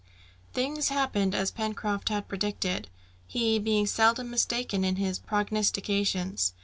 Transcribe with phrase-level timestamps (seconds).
[0.51, 2.89] Things happened as Pencroft had predicted,
[3.27, 6.55] he being seldom mistaken in his prognostications.